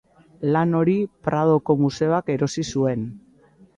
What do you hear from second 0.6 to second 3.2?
hori Pradoko museoak erosi zuen.